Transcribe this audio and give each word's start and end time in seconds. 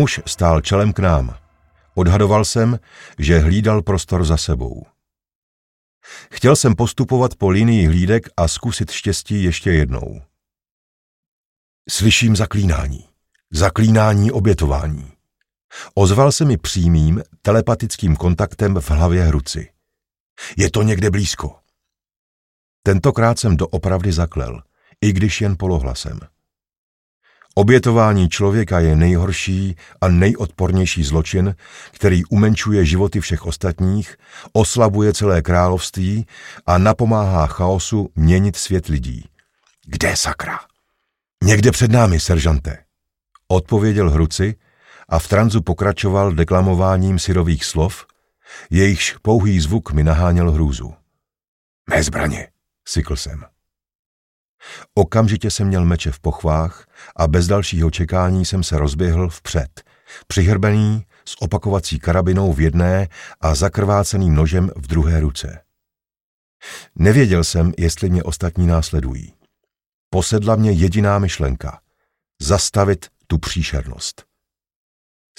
Muž 0.00 0.20
stál 0.26 0.60
čelem 0.60 0.92
k 0.92 0.98
nám. 0.98 1.36
Odhadoval 1.94 2.44
jsem, 2.44 2.78
že 3.18 3.38
hlídal 3.38 3.82
prostor 3.82 4.24
za 4.24 4.36
sebou. 4.36 4.86
Chtěl 6.32 6.56
jsem 6.56 6.74
postupovat 6.74 7.34
po 7.34 7.50
linii 7.50 7.86
hlídek 7.86 8.28
a 8.36 8.48
zkusit 8.48 8.90
štěstí 8.90 9.42
ještě 9.42 9.72
jednou. 9.72 10.22
Slyším 11.90 12.36
zaklínání. 12.36 13.08
Zaklínání 13.50 14.32
obětování. 14.32 15.12
Ozval 15.94 16.32
se 16.32 16.44
mi 16.44 16.56
přímým 16.56 17.22
telepatickým 17.42 18.16
kontaktem 18.16 18.74
v 18.74 18.90
hlavě 18.90 19.24
hruci. 19.24 19.72
Je 20.56 20.70
to 20.70 20.82
někde 20.82 21.10
blízko. 21.10 21.58
Tentokrát 22.82 23.38
jsem 23.38 23.56
doopravdy 23.56 24.12
zaklel, 24.12 24.62
i 25.00 25.12
když 25.12 25.40
jen 25.40 25.56
polohlasem. 25.56 26.20
Obětování 27.54 28.28
člověka 28.28 28.80
je 28.80 28.96
nejhorší 28.96 29.76
a 30.00 30.08
nejodpornější 30.08 31.04
zločin, 31.04 31.54
který 31.90 32.24
umenčuje 32.24 32.84
životy 32.84 33.20
všech 33.20 33.46
ostatních, 33.46 34.16
oslabuje 34.52 35.12
celé 35.12 35.42
království 35.42 36.26
a 36.66 36.78
napomáhá 36.78 37.46
chaosu 37.46 38.08
měnit 38.16 38.56
svět 38.56 38.86
lidí. 38.86 39.24
Kde 39.86 40.16
sakra? 40.16 40.58
Někde 41.44 41.70
před 41.70 41.90
námi, 41.90 42.20
seržante. 42.20 42.78
Odpověděl 43.48 44.10
Hruci 44.10 44.54
a 45.08 45.18
v 45.18 45.28
tranzu 45.28 45.62
pokračoval 45.62 46.32
deklamováním 46.32 47.18
syrových 47.18 47.64
slov, 47.64 48.06
jejichž 48.70 49.16
pouhý 49.22 49.60
zvuk 49.60 49.92
mi 49.92 50.04
naháněl 50.04 50.52
hrůzu. 50.52 50.94
Mé 51.90 52.02
zbraně, 52.02 52.48
sykl 52.88 53.16
jsem. 53.16 53.44
Okamžitě 54.94 55.50
jsem 55.50 55.66
měl 55.66 55.84
meče 55.84 56.10
v 56.10 56.20
pochvách 56.20 56.86
a 57.16 57.28
bez 57.28 57.46
dalšího 57.46 57.90
čekání 57.90 58.44
jsem 58.44 58.62
se 58.62 58.78
rozběhl 58.78 59.28
vpřed, 59.28 59.82
přihrbený 60.26 61.04
s 61.24 61.42
opakovací 61.42 61.98
karabinou 61.98 62.52
v 62.52 62.60
jedné 62.60 63.08
a 63.40 63.54
zakrváceným 63.54 64.34
nožem 64.34 64.70
v 64.76 64.86
druhé 64.86 65.20
ruce. 65.20 65.60
Nevěděl 66.94 67.44
jsem, 67.44 67.72
jestli 67.78 68.10
mě 68.10 68.22
ostatní 68.22 68.66
následují. 68.66 69.34
Posedla 70.10 70.56
mě 70.56 70.70
jediná 70.70 71.18
myšlenka– 71.18 71.80
zastavit 72.40 73.06
tu 73.26 73.38
příšernost. 73.38 74.24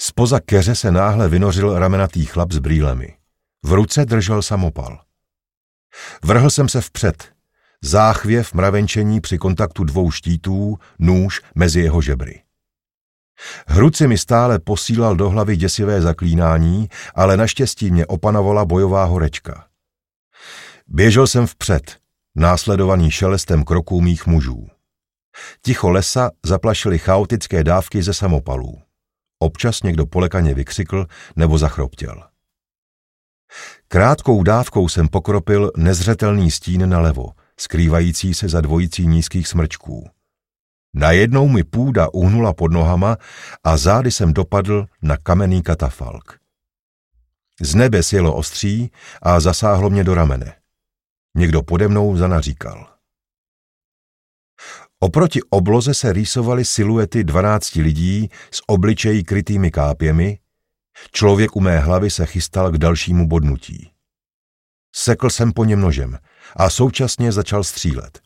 Spoza 0.00 0.40
keře 0.40 0.74
se 0.74 0.90
náhle 0.90 1.28
vynořil 1.28 1.78
ramenatý 1.78 2.26
chlap 2.26 2.52
s 2.52 2.58
brýlemi. 2.58 3.16
V 3.62 3.72
ruce 3.72 4.04
držel 4.04 4.42
samopal. 4.42 5.04
Vrhl 6.24 6.50
jsem 6.50 6.68
se 6.68 6.80
vpřed. 6.80 7.31
Záchvěv 7.84 8.54
mravenčení 8.54 9.20
při 9.20 9.38
kontaktu 9.38 9.84
dvou 9.84 10.10
štítů, 10.10 10.78
nůž 10.98 11.40
mezi 11.54 11.80
jeho 11.80 12.02
žebry. 12.02 12.42
Hruci 13.66 14.08
mi 14.08 14.18
stále 14.18 14.58
posílal 14.58 15.16
do 15.16 15.30
hlavy 15.30 15.56
děsivé 15.56 16.00
zaklínání, 16.00 16.88
ale 17.14 17.36
naštěstí 17.36 17.90
mě 17.90 18.06
opanovala 18.06 18.64
bojová 18.64 19.04
horečka. 19.04 19.66
Běžel 20.86 21.26
jsem 21.26 21.46
vpřed, 21.46 21.96
následovaný 22.34 23.10
šelestem 23.10 23.64
kroků 23.64 24.00
mých 24.00 24.26
mužů. 24.26 24.66
Ticho 25.62 25.90
lesa 25.90 26.30
zaplašily 26.46 26.98
chaotické 26.98 27.64
dávky 27.64 28.02
ze 28.02 28.14
samopalů. 28.14 28.82
Občas 29.38 29.82
někdo 29.82 30.06
polekaně 30.06 30.54
vykřikl 30.54 31.06
nebo 31.36 31.58
zachroptěl. 31.58 32.22
Krátkou 33.88 34.42
dávkou 34.42 34.88
jsem 34.88 35.08
pokropil 35.08 35.70
nezřetelný 35.76 36.50
stín 36.50 36.88
nalevo, 36.88 37.32
skrývající 37.58 38.34
se 38.34 38.48
za 38.48 38.60
dvojicí 38.60 39.06
nízkých 39.06 39.48
smrčků. 39.48 40.10
Najednou 40.94 41.48
mi 41.48 41.64
půda 41.64 42.08
uhnula 42.12 42.52
pod 42.52 42.72
nohama 42.72 43.16
a 43.64 43.76
zády 43.76 44.10
jsem 44.10 44.32
dopadl 44.32 44.86
na 45.02 45.16
kamenný 45.16 45.62
katafalk. 45.62 46.38
Z 47.60 47.74
nebe 47.74 48.02
sjelo 48.02 48.34
ostří 48.34 48.90
a 49.22 49.40
zasáhlo 49.40 49.90
mě 49.90 50.04
do 50.04 50.14
ramene. 50.14 50.54
Někdo 51.36 51.62
pode 51.62 51.88
mnou 51.88 52.16
zanaříkal. 52.16 52.86
Oproti 55.00 55.40
obloze 55.50 55.94
se 55.94 56.12
rýsovaly 56.12 56.64
siluety 56.64 57.24
dvanácti 57.24 57.82
lidí 57.82 58.30
s 58.50 58.62
obličejí 58.66 59.24
krytými 59.24 59.70
kápěmi, 59.70 60.38
člověk 61.12 61.56
u 61.56 61.60
mé 61.60 61.78
hlavy 61.78 62.10
se 62.10 62.26
chystal 62.26 62.70
k 62.70 62.78
dalšímu 62.78 63.28
bodnutí. 63.28 63.91
Sekl 64.94 65.30
jsem 65.30 65.52
po 65.52 65.64
něm 65.64 65.80
nožem 65.80 66.18
a 66.56 66.70
současně 66.70 67.32
začal 67.32 67.64
střílet. 67.64 68.20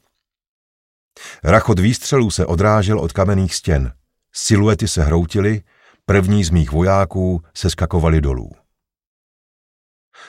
Rachot 1.45 1.79
výstřelů 1.79 2.31
se 2.31 2.47
odrážel 2.47 3.01
od 3.01 3.13
kamenných 3.13 3.55
stěn, 3.55 3.93
siluety 4.33 4.89
se 4.89 5.03
hroutily, 5.03 5.63
první 6.05 6.45
z 6.45 6.51
mých 6.51 6.73
vojáků 6.73 7.43
se 7.55 7.71
skakovali 7.71 8.21
dolů. 8.21 8.51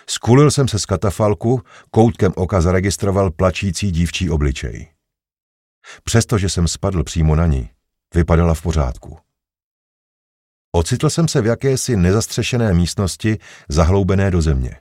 Skulil 0.09 0.51
jsem 0.51 0.67
se 0.67 0.79
z 0.79 0.85
katafalku, 0.85 1.61
koutkem 1.91 2.33
oka 2.35 2.61
zaregistroval 2.61 3.31
plačící 3.31 3.91
dívčí 3.91 4.29
obličej. 4.29 4.91
Přestože 6.03 6.49
jsem 6.49 6.67
spadl 6.67 7.03
přímo 7.03 7.35
na 7.35 7.45
ní, 7.45 7.69
vypadala 8.15 8.53
v 8.53 8.61
pořádku. 8.61 9.17
Ocitl 10.71 11.09
jsem 11.09 11.27
se 11.27 11.41
v 11.41 11.45
jakési 11.45 11.95
nezastřešené 11.95 12.73
místnosti 12.73 13.37
zahloubené 13.69 14.31
do 14.31 14.41
země. 14.41 14.79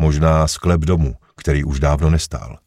Možná 0.00 0.48
sklep 0.48 0.80
domu, 0.80 1.14
který 1.36 1.64
už 1.64 1.80
dávno 1.80 2.10
nestál. 2.10 2.58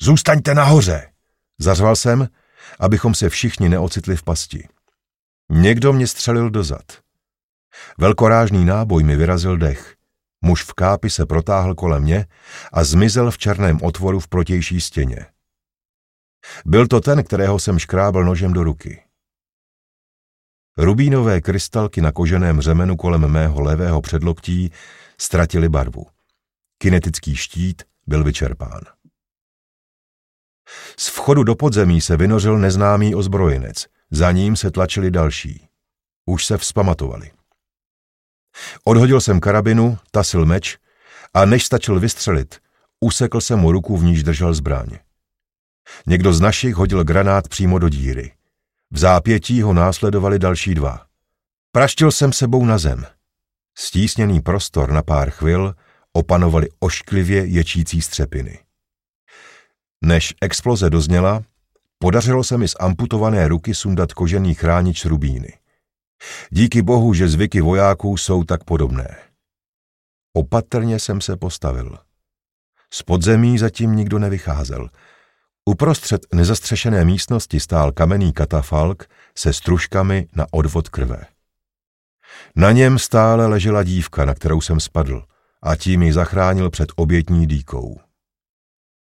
Zůstaňte 0.00 0.54
nahoře! 0.54 1.12
Zařval 1.58 1.96
jsem, 1.96 2.28
abychom 2.80 3.14
se 3.14 3.28
všichni 3.28 3.68
neocitli 3.68 4.16
v 4.16 4.22
pasti. 4.22 4.68
Někdo 5.50 5.92
mě 5.92 6.06
střelil 6.06 6.50
dozad. 6.50 6.82
Velkorážný 7.98 8.64
náboj 8.64 9.02
mi 9.02 9.16
vyrazil 9.16 9.56
dech. 9.56 9.96
Muž 10.44 10.64
v 10.64 10.72
kápi 10.72 11.10
se 11.10 11.26
protáhl 11.26 11.74
kolem 11.74 12.02
mě 12.02 12.26
a 12.72 12.84
zmizel 12.84 13.30
v 13.30 13.38
černém 13.38 13.78
otvoru 13.82 14.20
v 14.20 14.28
protější 14.28 14.80
stěně. 14.80 15.26
Byl 16.64 16.86
to 16.86 17.00
ten, 17.00 17.24
kterého 17.24 17.58
jsem 17.58 17.78
škrábl 17.78 18.24
nožem 18.24 18.52
do 18.52 18.64
ruky. 18.64 19.02
Rubínové 20.76 21.40
krystalky 21.40 22.00
na 22.00 22.12
koženém 22.12 22.60
řemenu 22.60 22.96
kolem 22.96 23.28
mého 23.28 23.60
levého 23.60 24.00
předloktí 24.00 24.72
ztratily 25.20 25.68
barvu. 25.68 26.06
Kinetický 26.78 27.36
štít 27.36 27.82
byl 28.06 28.24
vyčerpán. 28.24 28.80
Z 30.98 31.08
vchodu 31.08 31.44
do 31.44 31.54
podzemí 31.54 32.00
se 32.00 32.16
vynořil 32.16 32.58
neznámý 32.58 33.14
ozbrojenec, 33.14 33.86
za 34.10 34.32
ním 34.32 34.56
se 34.56 34.70
tlačili 34.70 35.10
další. 35.10 35.68
Už 36.26 36.46
se 36.46 36.58
vzpamatovali. 36.58 37.30
Odhodil 38.84 39.20
jsem 39.20 39.40
karabinu, 39.40 39.98
tasil 40.10 40.46
meč 40.46 40.78
a 41.34 41.44
než 41.44 41.66
stačil 41.66 42.00
vystřelit, 42.00 42.58
usekl 43.00 43.40
jsem 43.40 43.58
mu 43.58 43.72
ruku, 43.72 43.96
v 43.96 44.04
níž 44.04 44.22
držel 44.22 44.54
zbraň. 44.54 44.98
Někdo 46.06 46.32
z 46.32 46.40
našich 46.40 46.74
hodil 46.74 47.04
granát 47.04 47.48
přímo 47.48 47.78
do 47.78 47.88
díry. 47.88 48.32
V 48.90 48.98
zápětí 48.98 49.62
ho 49.62 49.72
následovali 49.72 50.38
další 50.38 50.74
dva. 50.74 51.06
Praštil 51.72 52.12
jsem 52.12 52.32
sebou 52.32 52.64
na 52.64 52.78
zem. 52.78 53.06
Stísněný 53.78 54.40
prostor 54.40 54.90
na 54.92 55.02
pár 55.02 55.30
chvil 55.30 55.74
opanovali 56.12 56.68
ošklivě 56.78 57.44
ječící 57.46 58.02
střepiny. 58.02 58.58
Než 60.04 60.34
exploze 60.40 60.90
dozněla, 60.90 61.42
podařilo 61.98 62.44
se 62.44 62.58
mi 62.58 62.68
z 62.68 62.76
amputované 62.80 63.48
ruky 63.48 63.74
sundat 63.74 64.12
kožený 64.12 64.54
chránič 64.54 65.04
rubíny. 65.04 65.58
Díky 66.50 66.82
bohu, 66.82 67.14
že 67.14 67.28
zvyky 67.28 67.60
vojáků 67.60 68.16
jsou 68.16 68.44
tak 68.44 68.64
podobné. 68.64 69.16
Opatrně 70.32 70.98
jsem 70.98 71.20
se 71.20 71.36
postavil. 71.36 71.98
Z 72.92 73.02
podzemí 73.02 73.58
zatím 73.58 73.96
nikdo 73.96 74.18
nevycházel– 74.18 74.88
Uprostřed 75.64 76.26
nezastřešené 76.34 77.04
místnosti 77.04 77.60
stál 77.60 77.92
kamenný 77.92 78.32
katafalk 78.32 79.08
se 79.38 79.52
stružkami 79.52 80.26
na 80.36 80.46
odvod 80.50 80.88
krve. 80.88 81.26
Na 82.56 82.72
něm 82.72 82.98
stále 82.98 83.46
ležela 83.46 83.82
dívka, 83.82 84.24
na 84.24 84.34
kterou 84.34 84.60
jsem 84.60 84.80
spadl, 84.80 85.24
a 85.62 85.76
tím 85.76 86.02
ji 86.02 86.12
zachránil 86.12 86.70
před 86.70 86.92
obětní 86.96 87.46
dýkou. 87.46 88.00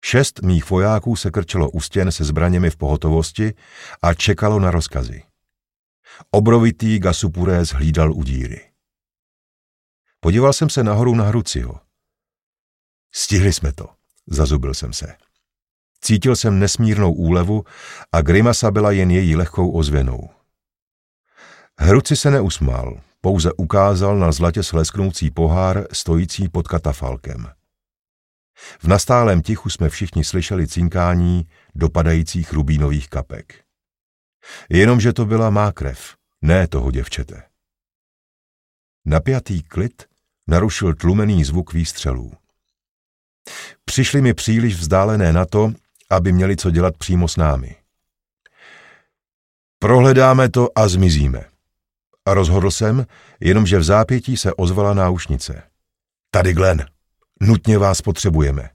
Šest 0.05 0.41
mých 0.41 0.69
vojáků 0.69 1.15
se 1.15 1.31
krčilo 1.31 1.69
u 1.69 1.81
stěn 1.81 2.11
se 2.11 2.23
zbraněmi 2.23 2.69
v 2.69 2.77
pohotovosti 2.77 3.53
a 4.01 4.13
čekalo 4.13 4.59
na 4.59 4.71
rozkazy. 4.71 5.23
Obrovitý 6.31 6.99
Gasupuré 6.99 7.63
hlídal 7.73 8.13
u 8.13 8.23
díry. 8.23 8.71
Podíval 10.19 10.53
jsem 10.53 10.69
se 10.69 10.83
nahoru 10.83 11.15
na 11.15 11.23
Hruciho. 11.23 11.79
Stihli 13.11 13.53
jsme 13.53 13.73
to, 13.73 13.89
zazubil 14.27 14.73
jsem 14.73 14.93
se. 14.93 15.15
Cítil 16.01 16.35
jsem 16.35 16.59
nesmírnou 16.59 17.13
úlevu 17.13 17.63
a 18.11 18.21
grimasa 18.21 18.71
byla 18.71 18.91
jen 18.91 19.11
její 19.11 19.35
lehkou 19.35 19.71
ozvěnou. 19.71 20.29
Hruci 21.79 22.15
se 22.15 22.31
neusmál, 22.31 23.01
pouze 23.21 23.53
ukázal 23.53 24.19
na 24.19 24.31
zlatě 24.31 24.63
slesknoucí 24.63 25.31
pohár 25.31 25.87
stojící 25.91 26.49
pod 26.49 26.67
katafalkem. 26.67 27.47
V 28.79 28.87
nastálém 28.87 29.41
tichu 29.41 29.69
jsme 29.69 29.89
všichni 29.89 30.23
slyšeli 30.23 30.67
cinkání 30.67 31.47
dopadajících 31.75 32.53
rubínových 32.53 33.09
kapek. 33.09 33.63
Jenomže 34.69 35.13
to 35.13 35.25
byla 35.25 35.49
má 35.49 35.71
krev, 35.71 36.15
ne 36.41 36.67
toho 36.67 36.91
děvčete. 36.91 37.43
Napjatý 39.05 39.63
klid 39.63 40.05
narušil 40.47 40.95
tlumený 40.95 41.43
zvuk 41.43 41.73
výstřelů. 41.73 42.33
Přišli 43.85 44.21
mi 44.21 44.33
příliš 44.33 44.75
vzdálené 44.75 45.33
na 45.33 45.45
to, 45.45 45.73
aby 46.09 46.31
měli 46.31 46.57
co 46.57 46.71
dělat 46.71 46.97
přímo 46.97 47.27
s 47.27 47.37
námi. 47.37 47.75
Prohledáme 49.79 50.49
to 50.49 50.69
a 50.75 50.87
zmizíme. 50.87 51.50
A 52.25 52.33
rozhodl 52.33 52.71
jsem, 52.71 53.05
jenomže 53.39 53.77
v 53.77 53.83
zápětí 53.83 54.37
se 54.37 54.53
ozvala 54.53 54.93
náušnice. 54.93 55.63
Tady 56.31 56.53
Glen, 56.53 56.85
nutně 57.41 57.77
vás 57.77 58.01
potřebujeme. 58.01 58.69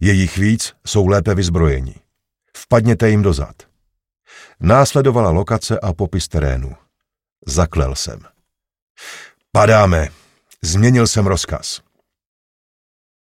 Jejich 0.00 0.38
víc 0.38 0.74
jsou 0.86 1.06
lépe 1.06 1.34
vyzbrojeni. 1.34 1.94
Vpadněte 2.56 3.10
jim 3.10 3.22
dozad. 3.22 3.56
Následovala 4.60 5.30
lokace 5.30 5.80
a 5.80 5.92
popis 5.92 6.28
terénu. 6.28 6.76
Zaklel 7.46 7.94
jsem. 7.94 8.20
Padáme. 9.52 10.08
Změnil 10.62 11.06
jsem 11.06 11.26
rozkaz. 11.26 11.80